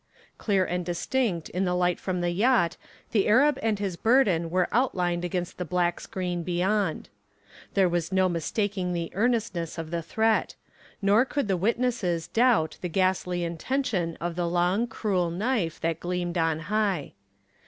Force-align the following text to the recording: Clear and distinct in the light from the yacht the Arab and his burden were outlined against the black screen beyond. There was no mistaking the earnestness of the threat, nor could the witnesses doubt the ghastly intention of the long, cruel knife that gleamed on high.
Clear 0.39 0.65
and 0.65 0.83
distinct 0.83 1.49
in 1.49 1.63
the 1.63 1.75
light 1.75 1.99
from 1.99 2.21
the 2.21 2.31
yacht 2.31 2.75
the 3.11 3.27
Arab 3.27 3.59
and 3.61 3.77
his 3.77 3.95
burden 3.97 4.49
were 4.49 4.67
outlined 4.71 5.23
against 5.23 5.59
the 5.59 5.63
black 5.63 5.99
screen 5.99 6.41
beyond. 6.41 7.09
There 7.75 7.87
was 7.87 8.11
no 8.11 8.27
mistaking 8.27 8.93
the 8.93 9.11
earnestness 9.13 9.77
of 9.77 9.91
the 9.91 10.01
threat, 10.01 10.55
nor 11.03 11.23
could 11.23 11.47
the 11.47 11.55
witnesses 11.55 12.25
doubt 12.27 12.79
the 12.81 12.89
ghastly 12.89 13.43
intention 13.43 14.17
of 14.19 14.35
the 14.35 14.49
long, 14.49 14.87
cruel 14.87 15.29
knife 15.29 15.79
that 15.81 15.99
gleamed 15.99 16.35
on 16.39 16.61
high. 16.61 17.13